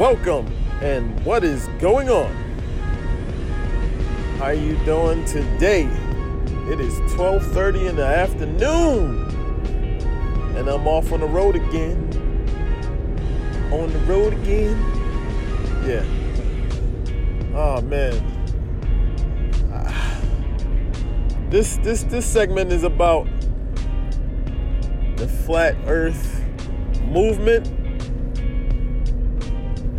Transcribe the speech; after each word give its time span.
welcome, 0.00 0.46
and 0.80 1.22
what 1.26 1.44
is 1.44 1.68
going 1.78 2.08
on? 2.08 2.34
How 4.38 4.46
are 4.46 4.54
you 4.54 4.82
doing 4.86 5.26
today? 5.26 5.82
It 6.70 6.80
is 6.80 6.94
12:30 7.12 7.86
in 7.86 7.96
the 7.96 8.06
afternoon, 8.06 9.28
and 10.56 10.68
I'm 10.70 10.88
off 10.88 11.12
on 11.12 11.20
the 11.20 11.26
road 11.26 11.54
again. 11.54 11.98
On 13.70 13.92
the 13.92 13.98
road 14.08 14.32
again. 14.32 14.74
Yeah. 15.86 16.04
Oh 17.54 17.82
man. 17.82 18.16
This 21.50 21.76
this 21.78 22.04
this 22.04 22.24
segment 22.24 22.72
is 22.72 22.84
about 22.84 23.26
the 25.16 25.28
flat 25.44 25.76
earth 25.84 26.42
movement. 27.04 27.79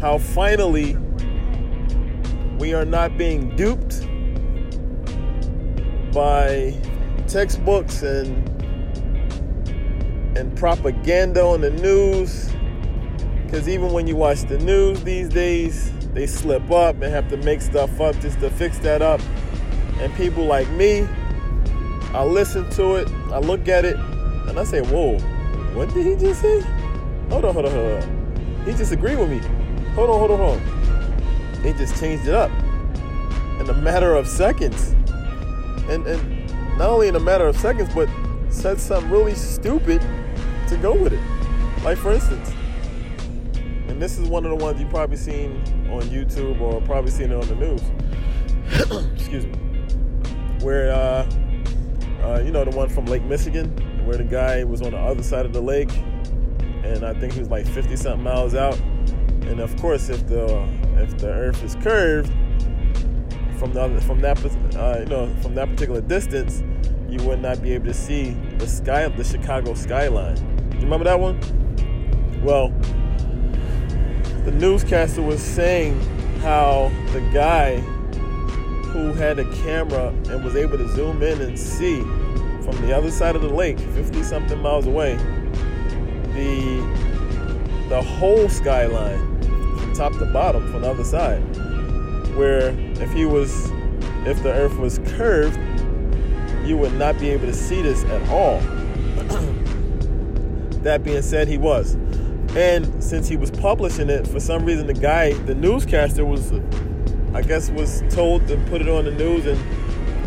How 0.01 0.17
finally 0.17 0.97
we 2.57 2.73
are 2.73 2.85
not 2.85 3.19
being 3.19 3.55
duped 3.55 4.01
by 6.11 6.75
textbooks 7.27 8.01
and 8.01 8.49
and 10.35 10.57
propaganda 10.57 11.43
on 11.43 11.61
the 11.61 11.69
news. 11.69 12.51
Because 13.45 13.69
even 13.69 13.93
when 13.93 14.07
you 14.07 14.15
watch 14.15 14.41
the 14.45 14.57
news 14.57 15.03
these 15.03 15.29
days 15.29 15.93
they 16.15 16.25
slip 16.25 16.71
up 16.71 16.95
and 16.95 17.13
have 17.13 17.29
to 17.29 17.37
make 17.37 17.61
stuff 17.61 18.01
up 18.01 18.19
just 18.21 18.39
to 18.39 18.49
fix 18.49 18.79
that 18.79 19.03
up. 19.03 19.21
And 19.99 20.11
people 20.15 20.45
like 20.45 20.67
me 20.71 21.07
i 22.15 22.23
listen 22.23 22.67
to 22.71 22.95
it 22.95 23.09
i 23.31 23.37
look 23.37 23.67
at 23.67 23.85
it 23.85 23.95
and 23.95 24.59
i 24.59 24.63
say 24.63 24.81
whoa 24.81 25.17
what 25.75 25.93
did 25.93 26.05
he 26.05 26.15
just 26.15 26.41
say? 26.41 26.59
Hold 27.29 27.45
on 27.45 27.53
hold 27.53 27.67
on 27.67 27.71
hold 27.71 28.03
on. 28.03 28.63
He 28.65 28.73
just 28.73 28.91
agreed 28.91 29.19
with 29.19 29.29
me 29.29 29.60
hold 29.95 30.09
on 30.09 30.19
hold 30.19 30.31
on 30.31 30.39
hold 30.39 30.61
on 30.61 31.63
he 31.63 31.73
just 31.73 31.99
changed 31.99 32.27
it 32.27 32.33
up 32.33 32.51
in 33.59 33.69
a 33.69 33.73
matter 33.73 34.15
of 34.15 34.27
seconds 34.27 34.95
and 35.89 36.05
and 36.07 36.41
not 36.77 36.89
only 36.89 37.07
in 37.07 37.15
a 37.15 37.19
matter 37.19 37.47
of 37.47 37.55
seconds, 37.57 37.93
but 37.93 38.09
said 38.49 38.79
something 38.79 39.11
really 39.11 39.35
stupid 39.35 40.01
to 40.67 40.77
go 40.77 40.93
with 40.95 41.13
it. 41.13 41.21
Like 41.83 41.97
for 41.97 42.11
instance, 42.11 42.51
and 43.87 44.01
this 44.01 44.17
is 44.17 44.27
one 44.27 44.45
of 44.45 44.57
the 44.57 44.63
ones 44.63 44.79
you 44.79 44.87
probably 44.87 45.17
seen 45.17 45.57
on 45.91 46.01
YouTube 46.03 46.59
or 46.61 46.81
probably 46.81 47.11
seen 47.11 47.31
it 47.31 47.35
on 47.35 47.47
the 47.47 47.55
news. 47.55 47.81
Excuse 49.13 49.45
me, 49.45 49.53
where 50.61 50.91
uh, 50.91 51.29
uh, 52.23 52.41
you 52.43 52.51
know 52.51 52.65
the 52.65 52.75
one 52.75 52.89
from 52.89 53.05
Lake 53.05 53.23
Michigan, 53.23 53.69
where 54.05 54.17
the 54.17 54.23
guy 54.23 54.63
was 54.63 54.81
on 54.81 54.91
the 54.91 54.97
other 54.97 55.23
side 55.23 55.45
of 55.45 55.53
the 55.53 55.61
lake, 55.61 55.95
and 56.83 57.03
I 57.03 57.13
think 57.13 57.33
he 57.33 57.39
was 57.39 57.49
like 57.49 57.67
50 57.67 57.95
something 57.95 58.23
miles 58.23 58.55
out. 58.55 58.79
And 59.51 59.59
of 59.59 59.75
course, 59.81 60.07
if 60.07 60.25
the 60.27 60.65
if 60.95 61.17
the 61.17 61.27
Earth 61.27 61.61
is 61.61 61.75
curved, 61.75 62.31
from 63.59 63.73
the 63.73 64.01
from 64.07 64.21
that 64.21 64.37
uh, 64.77 64.99
you 64.99 65.05
know 65.07 65.35
from 65.41 65.55
that 65.55 65.67
particular 65.67 65.99
distance, 65.99 66.63
you 67.09 67.21
would 67.27 67.41
not 67.41 67.61
be 67.61 67.73
able 67.73 67.87
to 67.87 67.93
see 67.93 68.31
the 68.59 68.65
sky 68.67 69.01
of 69.01 69.17
the 69.17 69.25
Chicago 69.25 69.73
skyline. 69.73 70.37
You 70.75 70.79
remember 70.79 71.03
that 71.03 71.19
one? 71.19 71.37
Well, 72.41 72.69
the 74.45 74.51
newscaster 74.53 75.21
was 75.21 75.41
saying 75.41 75.99
how 76.39 76.89
the 77.11 77.19
guy 77.33 77.81
who 78.91 79.11
had 79.11 79.37
a 79.37 79.45
camera 79.63 80.07
and 80.29 80.45
was 80.45 80.55
able 80.55 80.77
to 80.77 80.87
zoom 80.95 81.21
in 81.21 81.41
and 81.41 81.59
see 81.59 81.99
from 82.63 82.79
the 82.87 82.95
other 82.95 83.11
side 83.11 83.35
of 83.35 83.41
the 83.41 83.49
lake, 83.49 83.79
50 83.79 84.23
something 84.23 84.59
miles 84.61 84.87
away, 84.87 85.17
the 86.33 87.01
the 87.89 88.01
whole 88.01 88.47
skyline 88.47 89.30
top 89.93 90.13
to 90.13 90.25
bottom 90.27 90.71
from 90.71 90.81
the 90.81 90.89
other 90.89 91.03
side 91.03 91.41
where 92.35 92.69
if 93.01 93.11
he 93.11 93.25
was 93.25 93.71
if 94.25 94.41
the 94.43 94.51
earth 94.51 94.77
was 94.77 94.99
curved 94.99 95.59
you 96.65 96.77
would 96.77 96.93
not 96.93 97.19
be 97.19 97.29
able 97.29 97.47
to 97.47 97.53
see 97.53 97.81
this 97.81 98.03
at 98.05 98.29
all. 98.29 98.61
That 100.81 101.03
being 101.03 101.21
said 101.21 101.47
he 101.47 101.59
was. 101.59 101.93
And 102.55 103.03
since 103.03 103.27
he 103.27 103.37
was 103.37 103.51
publishing 103.51 104.09
it 104.09 104.25
for 104.25 104.39
some 104.39 104.65
reason 104.65 104.87
the 104.87 104.95
guy 104.95 105.33
the 105.33 105.53
newscaster 105.53 106.25
was 106.25 106.51
i 107.35 107.41
guess 107.43 107.69
was 107.69 108.03
told 108.09 108.47
to 108.47 108.57
put 108.67 108.81
it 108.81 108.89
on 108.89 109.05
the 109.05 109.11
news 109.11 109.45
and 109.45 109.59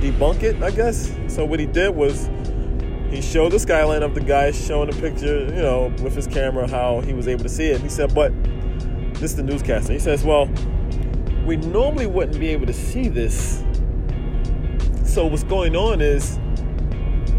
debunk 0.00 0.44
it 0.44 0.62
i 0.62 0.70
guess. 0.70 1.12
So 1.26 1.44
what 1.44 1.58
he 1.58 1.66
did 1.66 1.94
was 1.96 2.30
he 3.10 3.20
showed 3.20 3.50
the 3.50 3.58
skyline 3.58 4.04
of 4.04 4.14
the 4.14 4.20
guy 4.20 4.52
showing 4.52 4.88
a 4.88 4.92
picture 4.92 5.44
you 5.46 5.62
know 5.62 5.92
with 6.02 6.14
his 6.14 6.28
camera 6.28 6.68
how 6.68 7.00
he 7.00 7.12
was 7.12 7.26
able 7.26 7.42
to 7.42 7.48
see 7.48 7.66
it. 7.66 7.80
He 7.80 7.88
said 7.88 8.14
but 8.14 8.32
this 9.14 9.30
is 9.30 9.36
the 9.36 9.42
newscaster 9.42 9.92
he 9.92 9.98
says 9.98 10.24
well 10.24 10.48
we 11.44 11.56
normally 11.56 12.06
wouldn't 12.06 12.38
be 12.40 12.48
able 12.48 12.66
to 12.66 12.72
see 12.72 13.08
this. 13.08 13.62
So 15.04 15.26
what's 15.26 15.44
going 15.44 15.76
on 15.76 16.00
is 16.00 16.40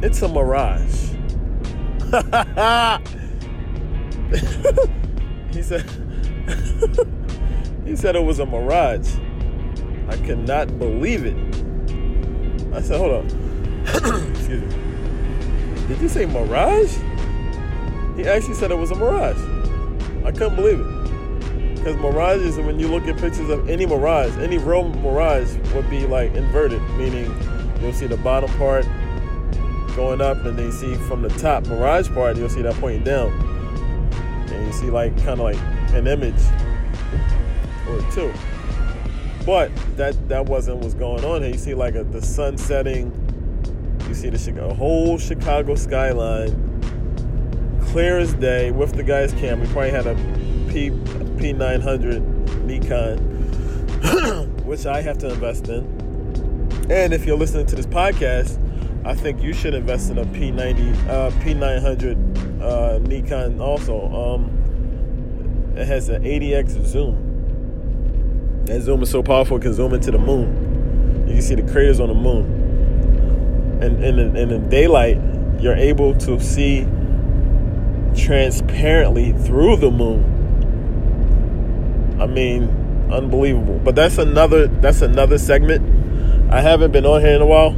it's 0.04 0.22
a 0.22 0.28
mirage. 0.28 1.10
he 5.52 5.64
said 5.64 5.82
he 7.86 7.96
said 7.96 8.16
it 8.16 8.24
was 8.24 8.38
a 8.40 8.46
mirage. 8.46 9.16
I 10.08 10.18
cannot 10.18 10.78
believe 10.78 11.26
it. 11.26 11.36
I 12.74 12.82
said, 12.82 13.00
hold 13.00 13.12
on. 13.12 13.26
Excuse 14.32 14.62
me. 14.62 14.68
Did 15.88 16.00
you 16.00 16.10
say 16.10 16.28
mirage? 16.28 16.96
He 18.16 18.28
actually 18.28 18.54
said 18.54 18.70
it 18.70 18.78
was 18.78 18.92
a 18.92 18.96
mirage. 18.96 19.40
I 20.24 20.32
couldn't 20.32 20.56
believe 20.56 20.80
it. 20.80 20.95
Because 21.86 22.02
mirages, 22.02 22.58
and 22.58 22.66
when 22.66 22.80
you 22.80 22.88
look 22.88 23.08
at 23.08 23.16
pictures 23.20 23.48
of 23.52 23.70
any 23.70 23.86
mirage, 23.86 24.36
any 24.38 24.58
real 24.58 24.90
mirage 24.90 25.56
would 25.76 25.88
be 25.88 26.08
like 26.08 26.34
inverted, 26.34 26.82
meaning 26.98 27.26
you'll 27.80 27.94
see 27.94 28.08
the 28.08 28.18
bottom 28.18 28.50
part 28.58 28.88
going 29.96 30.20
up, 30.20 30.44
and 30.46 30.58
then 30.58 30.66
you 30.66 30.72
see 30.72 30.96
from 30.96 31.22
the 31.22 31.30
top 31.30 31.64
mirage 31.68 32.10
part, 32.10 32.38
you'll 32.38 32.50
see 32.50 32.64
that 32.64 32.74
pointing 32.82 33.04
down, 33.04 33.32
and 34.50 34.66
you 34.66 34.74
see 34.74 34.90
like 34.90 35.16
kind 35.18 35.40
of 35.40 35.42
like 35.42 35.60
an 35.94 36.08
image 36.08 36.42
or 37.88 38.02
two. 38.12 38.34
But 39.46 39.70
that 39.96 40.28
that 40.28 40.44
wasn't 40.44 40.80
what's 40.80 40.96
going 40.96 41.24
on 41.24 41.44
here. 41.44 41.52
You 41.52 41.58
see 41.60 41.76
like 41.76 41.94
a, 41.94 42.04
the 42.04 42.20
sun 42.20 42.58
setting. 42.58 43.12
You 44.08 44.16
see 44.16 44.30
the 44.30 44.40
Chicago, 44.40 44.74
whole 44.74 45.20
Chicago 45.20 45.76
skyline, 45.76 46.50
clear 47.90 48.18
as 48.18 48.34
day, 48.34 48.72
with 48.72 48.94
the 48.96 49.04
guy's 49.04 49.34
camera. 49.34 49.68
He 49.68 49.72
probably 49.72 49.92
had 49.92 50.08
a 50.08 50.16
P 50.76 50.90
P900 50.90 52.66
Nikon, 52.66 53.18
which 54.66 54.86
I 54.86 55.02
have 55.02 55.18
to 55.20 55.30
invest 55.30 55.70
in. 55.70 55.86
And 56.90 57.14
if 57.14 57.26
you're 57.26 57.38
listening 57.38 57.66
to 57.68 57.78
this 57.78 57.86
podcast, 57.86 58.60
I 59.06 59.16
think 59.16 59.42
you 59.42 59.54
should 59.54 59.74
invest 59.74 60.12
in 60.12 60.18
a 60.18 60.26
P90, 60.26 61.08
uh, 61.08 61.32
P900 61.40 62.62
uh, 62.62 63.00
Nikon 63.08 63.62
also. 63.62 64.06
Um, 64.14 65.74
it 65.78 65.88
has 65.88 66.10
an 66.10 66.24
80x 66.24 66.86
zoom. 66.86 68.66
That 68.66 68.82
zoom 68.82 69.02
is 69.02 69.10
so 69.10 69.24
powerful 69.24 69.56
it 69.56 69.62
can 69.62 69.74
zoom 69.74 69.94
into 69.94 70.12
the 70.12 70.18
moon. 70.18 71.24
You 71.26 71.36
can 71.36 71.42
see 71.42 71.56
the 71.56 71.72
craters 71.72 72.02
on 72.02 72.10
the 72.10 72.16
moon. 72.16 73.80
And 73.82 74.04
in, 74.04 74.36
in 74.36 74.50
the 74.50 74.60
daylight, 74.60 75.18
you're 75.58 75.78
able 75.78 76.14
to 76.18 76.38
see 76.42 76.82
transparently 78.14 79.32
through 79.32 79.78
the 79.78 79.90
moon. 79.90 80.35
I 82.20 82.28
mean, 82.28 82.70
unbelievable. 83.12 83.80
But 83.84 83.96
that's 83.96 84.18
another 84.18 84.68
that's 84.68 85.02
another 85.02 85.38
segment. 85.38 86.52
I 86.52 86.62
haven't 86.62 86.92
been 86.92 87.06
on 87.06 87.22
here 87.22 87.36
in 87.36 87.42
a 87.42 87.46
while. 87.46 87.76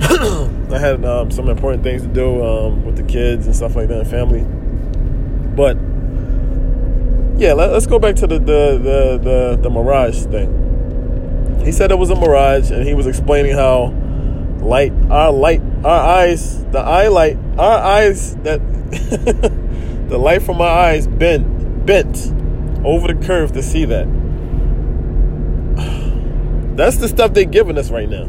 I 0.72 0.78
had 0.78 1.04
um, 1.04 1.30
some 1.30 1.48
important 1.48 1.82
things 1.82 2.02
to 2.02 2.08
do 2.08 2.44
um, 2.44 2.84
with 2.84 2.96
the 2.96 3.02
kids 3.02 3.46
and 3.46 3.54
stuff 3.54 3.76
like 3.76 3.88
that, 3.88 4.00
and 4.00 4.10
family. 4.10 4.44
But 5.54 5.76
yeah, 7.40 7.52
let, 7.52 7.70
us 7.70 7.86
go 7.86 7.98
back 7.98 8.16
to 8.16 8.26
the 8.26 8.38
the, 8.38 8.78
the 8.78 9.20
the 9.22 9.58
the 9.62 9.70
mirage 9.70 10.24
thing. 10.24 10.62
He 11.64 11.72
said 11.72 11.90
it 11.90 11.98
was 11.98 12.10
a 12.10 12.16
mirage, 12.16 12.70
and 12.70 12.86
he 12.86 12.94
was 12.94 13.06
explaining 13.06 13.54
how 13.54 13.94
light, 14.60 14.92
our 15.10 15.32
light, 15.32 15.62
our 15.84 16.18
eyes, 16.18 16.64
the 16.66 16.80
eye 16.80 17.08
light, 17.08 17.38
our 17.58 17.78
eyes 17.78 18.34
that 18.36 18.60
the 20.08 20.18
light 20.18 20.42
from 20.42 20.60
our 20.60 20.68
eyes 20.68 21.06
bent, 21.06 21.86
bent 21.86 22.16
over 22.84 23.12
the 23.12 23.26
curve 23.26 23.52
to 23.52 23.62
see 23.62 23.84
that. 23.86 24.06
That's 26.76 26.96
the 26.98 27.08
stuff 27.08 27.32
they're 27.34 27.44
giving 27.44 27.78
us 27.78 27.90
right 27.90 28.08
now. 28.08 28.28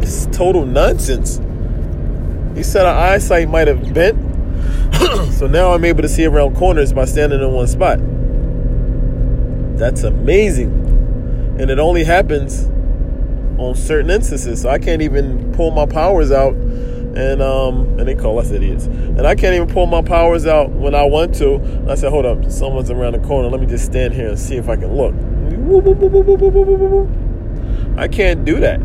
It's 0.00 0.26
total 0.26 0.66
nonsense. 0.66 1.40
He 2.56 2.62
said 2.62 2.86
our 2.86 3.12
eyesight 3.12 3.48
might 3.48 3.68
have 3.68 3.92
bent, 3.92 4.16
so 5.32 5.46
now 5.46 5.72
I'm 5.72 5.84
able 5.84 6.02
to 6.02 6.08
see 6.08 6.24
around 6.24 6.56
corners 6.56 6.92
by 6.92 7.04
standing 7.04 7.40
in 7.40 7.50
one 7.52 7.66
spot. 7.66 7.98
That's 9.76 10.04
amazing. 10.04 10.70
And 11.58 11.70
it 11.70 11.78
only 11.78 12.04
happens 12.04 12.66
on 13.58 13.74
certain 13.74 14.10
instances. 14.10 14.62
So 14.62 14.68
I 14.68 14.78
can't 14.78 15.02
even 15.02 15.52
pull 15.52 15.70
my 15.70 15.86
powers 15.86 16.30
out 16.30 16.54
and 17.16 17.40
um, 17.40 17.98
and 17.98 18.08
they 18.08 18.14
call 18.14 18.38
us 18.38 18.50
idiots. 18.50 18.86
And 18.86 19.26
I 19.26 19.34
can't 19.34 19.54
even 19.54 19.68
pull 19.68 19.86
my 19.86 20.02
powers 20.02 20.46
out 20.46 20.70
when 20.70 20.94
I 20.94 21.04
want 21.04 21.34
to. 21.36 21.86
I 21.88 21.94
said, 21.94 22.10
hold 22.10 22.26
up, 22.26 22.50
someone's 22.50 22.90
around 22.90 23.12
the 23.12 23.20
corner. 23.20 23.48
Let 23.48 23.60
me 23.60 23.66
just 23.66 23.84
stand 23.84 24.14
here 24.14 24.28
and 24.28 24.38
see 24.38 24.56
if 24.56 24.68
I 24.68 24.76
can 24.76 24.96
look. 24.96 25.14
I 27.96 28.08
can't 28.08 28.44
do 28.44 28.60
that. 28.60 28.80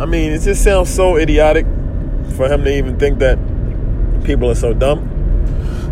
I 0.00 0.06
mean, 0.06 0.32
it 0.32 0.40
just 0.40 0.64
sounds 0.64 0.92
so 0.92 1.16
idiotic 1.16 1.66
for 2.36 2.48
him 2.48 2.64
to 2.64 2.76
even 2.76 2.98
think 2.98 3.18
that 3.20 3.38
people 4.24 4.50
are 4.50 4.54
so 4.54 4.72
dumb. 4.72 5.10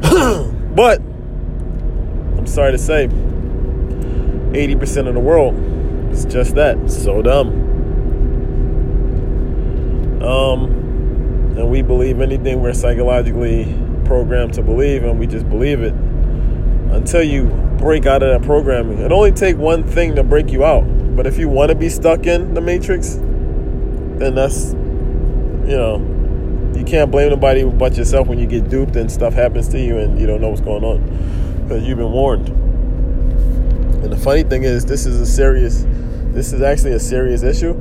but 0.75 1.01
I'm 1.01 2.47
sorry 2.47 2.73
to 2.73 2.79
say, 2.79 3.07
80% 3.07 5.07
of 5.07 5.15
the 5.15 5.21
world 5.21 5.55
is 6.13 6.25
just 6.25 6.57
that, 6.57 6.91
so 6.91 7.23
dumb. 7.23 7.62
Um, 10.23 11.57
and 11.57 11.71
we 11.71 11.83
believe 11.83 12.21
anything 12.21 12.63
we're 12.63 12.73
psychologically 12.73 13.77
programmed 14.05 14.55
to 14.55 14.63
believe, 14.63 15.03
and 15.03 15.19
we 15.19 15.27
just 15.27 15.49
believe 15.49 15.83
it 15.83 15.95
until 16.93 17.23
you 17.23 17.47
break 17.79 18.07
out 18.07 18.23
of 18.23 18.41
that 18.41 18.47
programming. 18.47 18.99
It 18.99 19.11
only 19.11 19.33
take 19.33 19.57
one 19.57 19.83
thing 19.83 20.15
to 20.15 20.23
break 20.23 20.51
you 20.51 20.65
out. 20.65 20.85
But 21.17 21.27
if 21.27 21.39
you 21.39 21.49
want 21.49 21.71
to 21.71 21.75
be 21.75 21.89
stuck 21.89 22.27
in 22.27 22.55
the 22.55 22.61
matrix, 22.61 23.15
then 23.17 24.35
that's 24.35 24.73
you 24.73 25.77
know 25.77 25.99
you 26.77 26.85
can't 26.85 27.11
blame 27.11 27.31
nobody 27.31 27.65
but 27.65 27.97
yourself 27.97 28.29
when 28.29 28.39
you 28.39 28.47
get 28.47 28.69
duped 28.69 28.97
and 28.97 29.11
stuff 29.11 29.35
happens 29.35 29.69
to 29.69 29.81
you 29.81 29.99
and 29.99 30.19
you 30.19 30.27
don't 30.27 30.41
know 30.41 30.49
what's 30.49 30.61
going 30.61 30.85
on 30.85 31.63
because 31.63 31.83
you've 31.87 31.99
been 31.99 32.13
warned. 32.13 32.49
And 32.49 34.13
the 34.13 34.17
funny 34.17 34.43
thing 34.43 34.65
is, 34.65 34.85
this 34.85 35.07
is 35.07 35.21
a 35.21 35.27
serious, 35.27 35.85
this 36.33 36.53
is 36.53 36.61
actually 36.61 36.93
a 36.93 37.01
serious 37.01 37.43
issue 37.43 37.75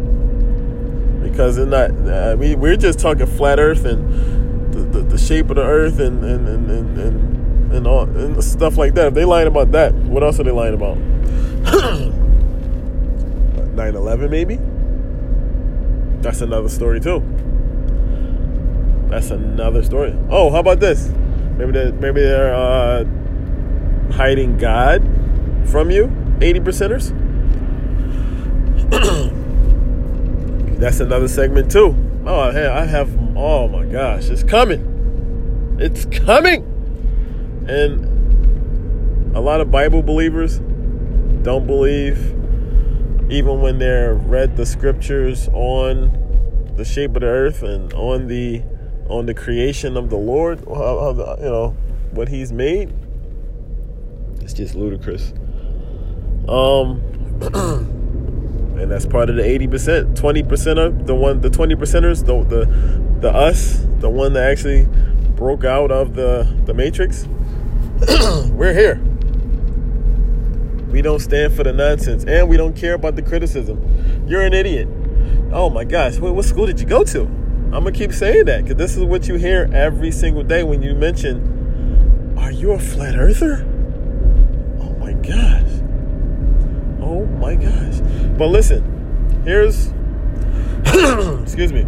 because 1.32 1.58
it's 1.58 1.70
not. 1.70 1.92
I 1.92 2.36
mean, 2.36 2.60
we're 2.60 2.76
just 2.76 3.00
talking 3.00 3.26
flat 3.26 3.60
Earth 3.60 3.86
and 3.86 4.74
the, 4.74 4.80
the, 4.80 5.02
the 5.02 5.18
shape 5.18 5.50
of 5.50 5.56
the 5.56 5.64
Earth 5.64 6.00
and 6.00 6.24
and 6.24 6.48
and 6.48 6.70
and, 6.70 6.98
and, 7.00 7.74
and, 7.74 7.88
all, 7.88 8.04
and 8.04 8.44
stuff 8.44 8.78
like 8.78 8.94
that. 8.96 9.08
If 9.08 9.14
they 9.14 9.26
lying 9.26 9.48
about 9.48 9.72
that, 9.72 9.94
what 9.94 10.24
else 10.24 10.40
are 10.40 10.44
they 10.44 10.52
lying 10.52 10.74
about? 10.74 10.98
9/11 13.76 14.30
maybe. 14.30 14.60
That's 16.22 16.42
another 16.42 16.70
story 16.70 17.00
too. 17.00 17.24
That's 19.10 19.32
another 19.32 19.84
story. 19.84 20.16
Oh, 20.30 20.50
how 20.52 20.60
about 20.60 20.80
this? 20.80 21.10
Maybe 21.58 21.72
they 21.72 21.92
maybe 21.92 22.22
they're 22.22 22.54
uh, 22.54 23.06
hiding 24.14 24.58
God 24.58 25.02
from 25.66 25.92
you, 25.92 26.12
eighty 26.42 26.60
percenters. 26.60 27.12
That's 30.82 31.00
another 31.00 31.28
segment 31.28 31.72
too. 31.72 31.96
Oh, 32.26 32.50
hey, 32.50 32.66
I 32.66 32.86
have. 32.86 33.16
Oh 33.38 33.68
my 33.68 33.86
gosh, 33.86 34.30
it's 34.30 34.42
coming! 34.42 35.78
It's 35.80 36.06
coming! 36.06 36.64
And 37.70 39.36
a 39.38 39.40
lot 39.40 39.62
of 39.62 39.70
Bible 39.70 40.02
believers 40.02 40.58
don't 41.44 41.68
believe 41.68 42.18
even 43.32 43.62
when 43.62 43.78
they're 43.78 44.16
read 44.16 44.58
the 44.58 44.66
scriptures 44.66 45.50
on 45.50 46.74
the 46.78 46.84
shape 46.84 47.16
of 47.16 47.22
the 47.22 47.28
earth 47.28 47.62
and 47.62 47.94
on 47.94 48.26
the 48.26 48.64
on 49.08 49.28
the 49.28 49.36
creation 49.36 49.96
of 49.96 50.10
the 50.10 50.18
Lord, 50.18 50.62
you 50.62 50.66
know 50.66 51.78
what 52.10 52.28
He's 52.28 52.52
made, 52.52 52.92
it's 54.42 54.54
just 54.54 54.74
ludicrous. 54.74 55.32
Um, 56.48 57.04
and 58.82 58.92
that's 58.92 59.06
part 59.06 59.30
of 59.30 59.36
the 59.36 59.44
eighty 59.44 59.68
percent, 59.68 60.18
twenty 60.18 60.42
percent 60.42 60.80
of 60.80 61.06
the 61.06 61.14
one, 61.14 61.42
the 61.42 61.50
twenty 61.50 61.76
percenters, 61.76 62.26
the 62.26 62.44
the 62.44 62.66
the 63.22 63.32
us, 63.32 63.86
the 64.00 64.10
one 64.10 64.34
that 64.34 64.50
actually 64.50 64.88
broke 65.36 65.64
out 65.64 65.92
of 65.92 66.16
the 66.16 66.52
the 66.66 66.74
matrix. 66.74 67.28
We're 68.50 68.74
here. 68.74 69.00
We 70.90 71.02
don't 71.02 71.20
stand 71.20 71.54
for 71.54 71.64
the 71.64 71.72
nonsense 71.72 72.26
and 72.26 72.50
we 72.50 72.58
don't 72.58 72.76
care 72.76 72.96
about 72.96 73.16
the 73.16 73.22
criticism. 73.22 74.26
You're 74.28 74.42
an 74.42 74.54
idiot. 74.54 74.88
Oh 75.54 75.70
my 75.70 75.84
gosh, 75.84 76.18
what, 76.18 76.36
what 76.36 76.46
school 76.46 76.66
did 76.66 76.80
you 76.80 76.86
go 76.86 77.04
to? 77.04 77.22
I'm 77.22 77.72
gonna 77.72 77.92
keep 77.92 78.12
saying 78.12 78.46
that 78.46 78.64
because 78.64 78.78
this 78.78 78.98
is 78.98 79.04
what 79.04 79.28
you 79.28 79.36
hear 79.36 79.70
every 79.74 80.12
single 80.12 80.44
day 80.44 80.64
when 80.64 80.82
you 80.82 80.96
mention, 80.96 82.36
Are 82.38 82.52
you 82.52 82.72
a 82.72 82.80
flat 82.80 83.16
earther? 83.16 83.64
Oh 84.82 84.94
my 84.98 85.14
gosh. 85.14 85.82
Oh 87.02 87.26
my 87.40 87.56
gosh. 87.56 88.00
But 88.42 88.50
listen, 88.50 88.82
here's 89.46 89.92
excuse 91.44 91.72
me. 91.72 91.86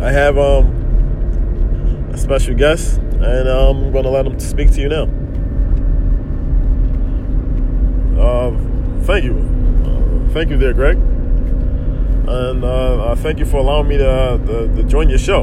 I 0.00 0.10
have 0.10 0.38
um 0.38 2.08
a 2.10 2.16
special 2.16 2.54
guest 2.54 2.96
and 2.96 3.46
I'm 3.46 3.92
gonna 3.92 4.08
let 4.08 4.26
him 4.26 4.40
speak 4.40 4.70
to 4.70 4.80
you 4.80 4.88
now. 4.88 5.02
Uh, 8.18 8.56
thank 9.02 9.24
you. 9.24 9.36
Uh, 9.84 10.32
thank 10.32 10.48
you 10.48 10.56
there, 10.56 10.72
Greg. 10.72 10.96
And 10.96 12.64
uh, 12.64 13.10
uh 13.10 13.14
thank 13.16 13.40
you 13.40 13.44
for 13.44 13.58
allowing 13.58 13.88
me 13.88 13.98
to, 13.98 14.40
to, 14.46 14.74
to 14.74 14.82
join 14.84 15.10
your 15.10 15.18
show. 15.18 15.42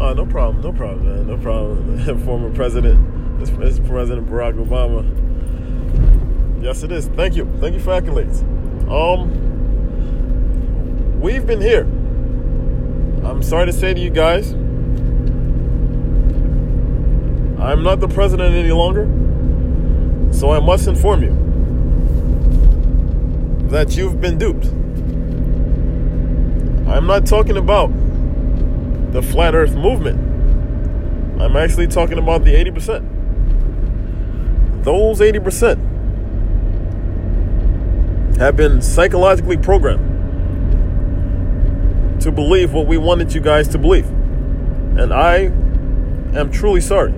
Uh, 0.00 0.14
no 0.14 0.26
problem, 0.26 0.60
no 0.62 0.72
problem, 0.72 1.06
man, 1.06 1.28
no 1.28 1.36
problem. 1.36 2.18
Former 2.24 2.52
President, 2.52 3.38
this, 3.38 3.50
this 3.50 3.78
President 3.88 4.28
Barack 4.28 4.54
Obama. 4.54 5.04
Yes, 6.60 6.82
it 6.82 6.90
is. 6.90 7.06
Thank 7.06 7.36
you. 7.36 7.48
Thank 7.60 7.74
you 7.74 7.80
for 7.80 7.90
accolades. 7.90 8.44
Um, 8.88 9.30
we've 11.20 11.46
been 11.46 11.60
here. 11.60 11.84
I'm 13.26 13.42
sorry 13.42 13.66
to 13.66 13.72
say 13.72 13.94
to 13.94 14.00
you 14.00 14.10
guys, 14.10 14.52
I'm 17.60 17.82
not 17.82 18.00
the 18.00 18.08
president 18.08 18.54
any 18.54 18.72
longer, 18.72 19.06
so 20.34 20.50
I 20.50 20.60
must 20.60 20.86
inform 20.86 21.22
you 21.22 21.30
that 23.70 23.96
you've 23.96 24.20
been 24.20 24.36
duped. 24.36 24.66
I'm 26.86 27.06
not 27.06 27.24
talking 27.24 27.56
about 27.56 27.88
the 29.12 29.22
flat 29.22 29.54
earth 29.54 29.74
movement. 29.74 30.20
I'm 31.40 31.56
actually 31.56 31.86
talking 31.86 32.18
about 32.18 32.44
the 32.44 32.52
80%. 32.52 33.02
Those 34.84 35.20
80% 35.20 35.93
have 38.38 38.56
been 38.56 38.82
psychologically 38.82 39.56
programmed 39.56 40.10
to 42.20 42.32
believe 42.32 42.72
what 42.72 42.86
we 42.86 42.98
wanted 42.98 43.32
you 43.32 43.40
guys 43.40 43.68
to 43.68 43.78
believe. 43.78 44.08
And 44.08 45.12
I 45.12 45.52
am 46.38 46.50
truly 46.50 46.80
sorry. 46.80 47.12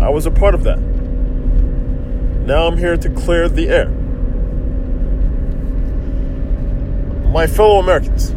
I 0.00 0.08
was 0.08 0.26
a 0.26 0.30
part 0.30 0.54
of 0.54 0.64
that. 0.64 0.78
Now 0.78 2.66
I'm 2.66 2.78
here 2.78 2.96
to 2.96 3.10
clear 3.10 3.48
the 3.48 3.68
air. 3.68 3.88
My 7.28 7.46
fellow 7.46 7.78
Americans, 7.78 8.32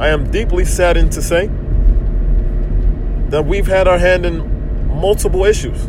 I 0.00 0.08
am 0.08 0.30
deeply 0.30 0.64
saddened 0.64 1.12
to 1.12 1.20
say 1.20 1.50
that 3.28 3.44
we've 3.44 3.66
had 3.66 3.86
our 3.86 3.98
hand 3.98 4.24
in 4.24 4.88
multiple 4.88 5.44
issues, 5.44 5.84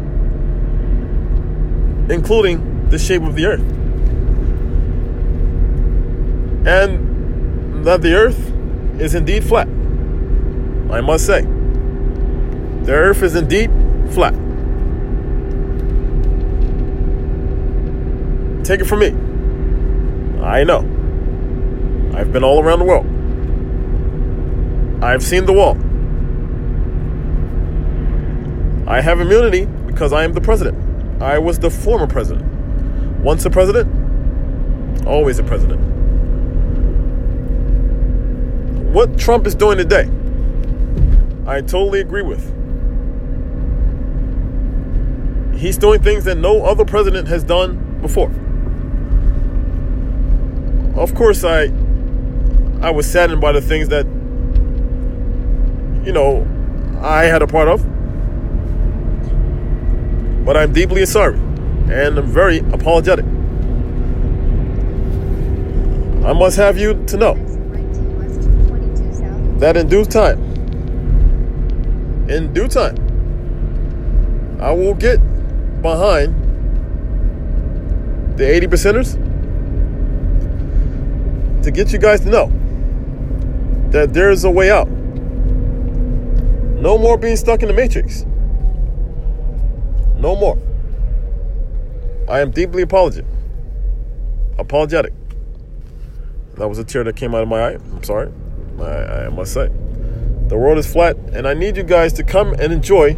including 2.11 2.89
the 2.89 2.99
shape 2.99 3.21
of 3.21 3.35
the 3.35 3.45
earth. 3.45 3.78
And 6.69 7.83
that 7.83 8.03
the 8.03 8.13
earth 8.13 8.37
is 9.01 9.15
indeed 9.15 9.43
flat. 9.43 9.67
I 10.91 11.01
must 11.01 11.25
say. 11.25 11.41
The 12.83 12.91
earth 12.91 13.23
is 13.23 13.33
indeed 13.33 13.71
flat. 14.11 14.35
Take 18.63 18.81
it 18.81 18.85
from 18.85 18.99
me. 18.99 19.07
I 20.43 20.63
know. 20.63 20.81
I've 22.15 22.31
been 22.31 22.43
all 22.43 22.61
around 22.63 22.77
the 22.77 22.85
world. 22.85 23.07
I've 25.03 25.23
seen 25.23 25.45
the 25.45 25.53
wall. 25.53 25.75
I 28.87 29.01
have 29.01 29.19
immunity 29.19 29.65
because 29.87 30.13
I 30.13 30.23
am 30.23 30.33
the 30.33 30.41
president. 30.41 30.77
I 31.19 31.39
was 31.39 31.57
the 31.57 31.71
former 31.71 32.05
president. 32.05 32.45
Once 33.23 33.43
a 33.45 33.49
president, 33.49 33.87
always 35.07 35.39
a 35.39 35.43
president. 35.43 35.98
What 38.91 39.19
Trump 39.19 39.45
is 39.45 39.53
doing 39.53 39.77
today, 39.77 40.09
I 41.45 41.61
totally 41.61 42.01
agree 42.01 42.23
with. 42.23 42.43
He's 45.55 45.77
doing 45.77 46.01
things 46.01 46.23
that 46.23 46.39
no 46.39 46.63
other 46.63 46.83
president 46.85 47.27
has 47.27 47.43
done 47.43 47.99
before. 48.01 48.31
Of 50.99 51.13
course, 51.13 51.43
I 51.43 51.65
I 52.81 52.89
was 52.89 53.05
saddened 53.05 53.41
by 53.41 53.51
the 53.51 53.61
things 53.61 53.89
that 53.89 54.07
you 56.03 56.11
know 56.11 56.47
I 56.99 57.25
had 57.25 57.43
a 57.43 57.47
part 57.47 57.67
of, 57.67 57.85
but 60.45 60.57
I'm 60.57 60.73
deeply 60.73 61.05
sorry 61.05 61.37
and 61.37 62.17
I'm 62.17 62.25
very 62.25 62.57
apologetic. 62.73 63.25
I 66.25 66.33
must 66.33 66.57
have 66.57 66.79
you 66.79 67.05
to 67.05 67.17
know 67.17 67.48
that 69.59 69.77
in 69.77 69.87
due 69.87 70.05
time, 70.05 70.39
in 72.29 72.53
due 72.53 72.67
time, 72.67 72.97
I 74.61 74.71
will 74.71 74.93
get 74.93 75.19
behind 75.81 76.35
the 78.37 78.45
80 78.49 78.67
percenters 78.67 79.13
to 81.63 81.71
get 81.71 81.91
you 81.91 81.99
guys 81.99 82.21
to 82.21 82.29
know 82.29 82.51
that 83.91 84.13
there 84.13 84.31
is 84.31 84.43
a 84.45 84.49
way 84.49 84.71
out. 84.71 84.87
No 86.79 86.97
more 86.97 87.17
being 87.17 87.35
stuck 87.35 87.61
in 87.61 87.67
the 87.67 87.73
matrix. 87.73 88.25
No 90.17 90.35
more. 90.35 90.57
I 92.29 92.39
am 92.39 92.51
deeply 92.51 92.83
apologetic. 92.83 93.25
Apologetic. 94.57 95.13
That 96.55 96.67
was 96.69 96.77
a 96.77 96.83
tear 96.83 97.03
that 97.03 97.15
came 97.15 97.33
out 97.35 97.41
of 97.41 97.47
my 97.49 97.61
eye. 97.61 97.73
I'm 97.73 98.03
sorry. 98.03 98.31
I, 98.81 99.25
I 99.25 99.29
must 99.29 99.53
say. 99.53 99.69
The 100.47 100.57
world 100.57 100.77
is 100.77 100.91
flat, 100.91 101.15
and 101.33 101.47
I 101.47 101.53
need 101.53 101.77
you 101.77 101.83
guys 101.83 102.13
to 102.13 102.23
come 102.23 102.53
and 102.53 102.73
enjoy 102.73 103.15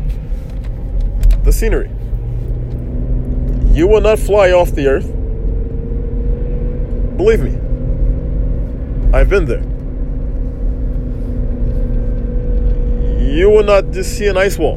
the 1.43 1.51
scenery. 1.51 1.89
You 3.73 3.87
will 3.87 4.01
not 4.01 4.19
fly 4.19 4.51
off 4.51 4.71
the 4.71 4.87
earth. 4.87 5.07
Believe 7.15 7.41
me, 7.41 7.55
I've 9.13 9.29
been 9.29 9.45
there. 9.45 9.63
You 13.31 13.49
will 13.49 13.63
not 13.63 13.91
just 13.91 14.17
see 14.17 14.27
an 14.27 14.37
ice 14.37 14.57
wall. 14.57 14.75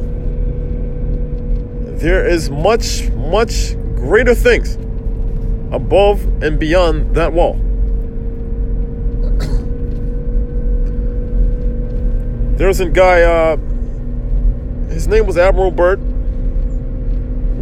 There 1.99 2.25
is 2.25 2.51
much, 2.51 3.09
much 3.11 3.75
greater 3.97 4.35
things 4.35 4.77
above 5.75 6.25
and 6.43 6.59
beyond 6.59 7.17
that 7.17 7.33
wall. 7.33 7.59
There's 12.57 12.79
a 12.79 12.89
guy, 12.89 13.23
uh, 13.23 13.57
his 14.87 15.09
name 15.09 15.27
was 15.27 15.37
Admiral 15.37 15.73
Byrd. 15.73 16.01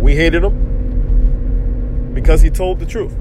We 0.03 0.15
hated 0.17 0.45
him 0.45 2.13
because 2.13 2.43
he 2.43 2.51
told 2.51 2.79
the 2.79 2.85
truth. 2.85 3.15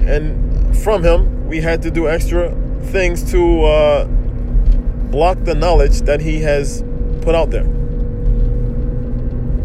And 0.00 0.76
from 0.76 1.02
him, 1.02 1.48
we 1.48 1.62
had 1.62 1.80
to 1.82 1.90
do 1.90 2.06
extra 2.06 2.54
things 2.88 3.30
to 3.30 3.64
uh, 3.64 4.04
block 4.04 5.38
the 5.44 5.54
knowledge 5.54 6.02
that 6.02 6.20
he 6.20 6.40
has 6.42 6.84
put 7.22 7.34
out 7.34 7.50
there. 7.50 7.64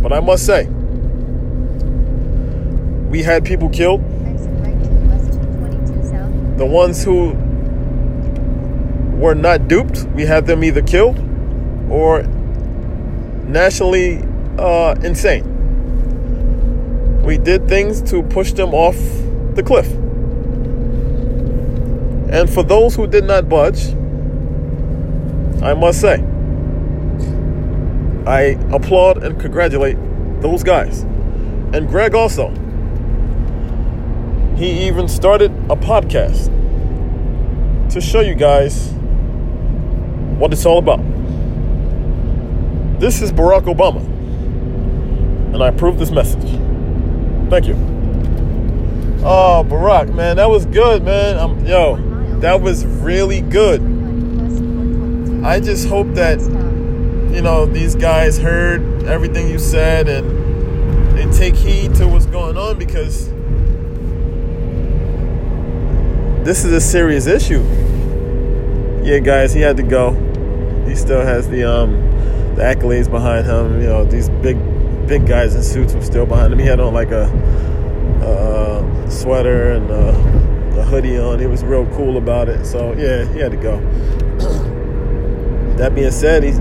But 0.01 0.13
I 0.13 0.21
must 0.21 0.45
say, 0.45 0.67
we 3.09 3.24
had 3.24 3.43
people 3.43 3.67
killed. 3.67 4.01
The 6.57 6.65
ones 6.65 7.03
who 7.03 7.33
were 9.15 9.36
not 9.36 9.67
duped, 9.67 10.03
we 10.13 10.24
had 10.25 10.45
them 10.45 10.63
either 10.63 10.81
killed 10.81 11.17
or 11.89 12.24
nationally 13.48 14.24
uh, 14.57 14.95
insane. 15.03 15.51
We 17.24 17.38
did 17.38 17.67
things 17.67 18.01
to 18.12 18.22
push 18.24 18.51
them 18.53 18.74
off 18.74 18.98
the 19.55 19.63
cliff. 19.63 19.88
And 22.31 22.50
for 22.50 22.63
those 22.63 22.95
who 22.95 23.07
did 23.07 23.24
not 23.24 23.48
budge, 23.48 23.93
I 25.63 25.74
must 25.74 26.01
say, 26.01 26.24
I 28.27 28.57
applaud 28.74 29.24
and 29.24 29.39
congratulate 29.39 29.98
those 30.41 30.63
guys. 30.63 31.01
And 31.74 31.88
Greg 31.88 32.13
also. 32.15 32.50
He 34.57 34.88
even 34.88 35.07
started 35.07 35.51
a 35.69 35.75
podcast 35.75 36.51
to 37.91 38.01
show 38.01 38.22
you 38.22 38.36
guys 38.36 38.94
what 40.37 40.51
it's 40.51 40.65
all 40.65 40.79
about. 40.79 40.99
This 42.99 43.21
is 43.21 43.31
Barack 43.31 43.63
Obama, 43.63 44.03
and 45.53 45.63
I 45.63 45.69
approve 45.69 45.99
this 45.99 46.11
message. 46.11 46.43
Thank 47.49 47.67
you. 47.67 47.75
Oh, 49.23 49.65
Barack, 49.67 50.13
man, 50.13 50.37
that 50.37 50.49
was 50.49 50.65
good, 50.65 51.03
man. 51.03 51.37
Um, 51.37 51.65
yo, 51.65 51.97
that 52.39 52.61
was 52.61 52.85
really 52.85 53.41
good. 53.41 53.81
I 55.45 55.59
just 55.59 55.87
hope 55.87 56.07
that 56.15 56.39
you 57.31 57.41
know 57.41 57.65
these 57.65 57.95
guys 57.95 58.37
heard 58.37 59.03
everything 59.03 59.49
you 59.49 59.59
said 59.59 60.07
and 60.07 61.17
they 61.17 61.25
take 61.37 61.55
heed 61.55 61.95
to 61.95 62.07
what's 62.07 62.25
going 62.25 62.57
on 62.57 62.77
because 62.77 63.29
this 66.43 66.65
is 66.65 66.73
a 66.73 66.81
serious 66.81 67.27
issue. 67.27 67.61
Yeah, 69.03 69.19
guys, 69.19 69.53
he 69.53 69.61
had 69.61 69.77
to 69.77 69.83
go. 69.83 70.25
He 70.85 70.95
still 70.95 71.21
has 71.21 71.49
the 71.49 71.63
um 71.63 72.01
the 72.55 72.61
accolades 72.61 73.09
behind 73.09 73.45
him. 73.45 73.81
You 73.81 73.87
know, 73.87 74.05
these 74.05 74.29
big 74.29 74.57
big 75.07 75.27
guys 75.27 75.55
in 75.55 75.63
suits 75.63 75.93
were 75.93 76.01
still 76.01 76.25
behind 76.25 76.53
him. 76.53 76.59
He 76.59 76.65
had 76.65 76.79
on 76.79 76.93
like 76.93 77.11
a, 77.11 77.25
a 78.21 79.11
sweater 79.11 79.73
and 79.73 79.89
a, 79.89 80.79
a 80.79 80.83
hoodie 80.83 81.17
on. 81.17 81.39
He 81.39 81.45
was 81.45 81.63
real 81.63 81.85
cool 81.95 82.17
about 82.17 82.49
it. 82.49 82.65
So 82.65 82.93
yeah, 82.93 83.25
he 83.31 83.39
had 83.39 83.51
to 83.51 83.57
go. 83.57 83.79
that 85.77 85.93
being 85.93 86.11
said, 86.11 86.43
he's 86.43 86.59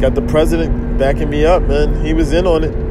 got 0.00 0.14
the 0.14 0.22
president 0.22 0.98
backing 0.98 1.30
me 1.30 1.44
up, 1.44 1.62
man. 1.62 2.04
He 2.04 2.14
was 2.14 2.32
in 2.32 2.46
on 2.46 2.64
it. 2.64 2.86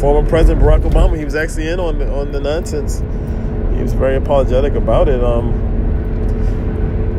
Former 0.00 0.28
President 0.28 0.62
Barack 0.62 0.82
Obama, 0.82 1.16
he 1.16 1.24
was 1.24 1.34
actually 1.34 1.68
in 1.68 1.78
on 1.78 1.98
the, 1.98 2.12
on 2.12 2.32
the 2.32 2.40
nonsense. 2.40 2.98
He 3.76 3.82
was 3.82 3.92
very 3.94 4.16
apologetic 4.16 4.74
about 4.74 5.08
it. 5.08 5.22
Um, 5.22 5.52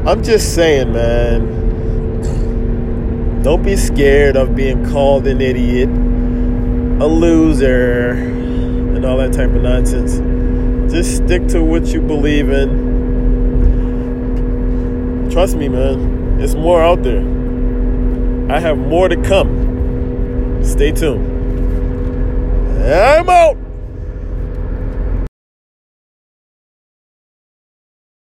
I'm 0.07 0.21
just 0.21 0.53
saying, 0.53 0.93
man. 0.93 1.64
Don't 3.45 3.61
be 3.61 3.75
scared 3.75 4.35
of 4.37 4.55
being 4.55 4.83
called 4.89 5.27
an 5.27 5.39
idiot, 5.39 5.87
a 5.87 7.05
loser, 7.05 8.09
and 8.09 9.05
all 9.05 9.17
that 9.17 9.33
type 9.33 9.51
of 9.51 9.61
nonsense. 9.61 10.17
Just 10.91 11.17
stick 11.17 11.45
to 11.49 11.63
what 11.63 11.85
you 11.85 12.01
believe 12.01 12.49
in. 12.49 12.89
Trust 15.29 15.57
me, 15.57 15.69
man. 15.69 16.41
It's 16.41 16.55
more 16.55 16.81
out 16.81 17.03
there. 17.03 17.21
I 18.51 18.59
have 18.59 18.79
more 18.79 19.07
to 19.09 19.15
come. 19.21 20.63
Stay 20.63 20.91
tuned. 20.91 21.23
I'm 22.83 23.29
out. 23.29 23.64